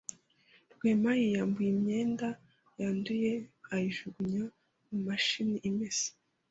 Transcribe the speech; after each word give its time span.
Rwema 0.73 1.11
yiyambuye 1.21 1.69
imyenda 1.75 2.27
yanduye 2.79 3.31
ayijugunya 3.73 4.43
mu 4.89 4.97
mashini 5.07 5.57
imesa. 5.69 6.09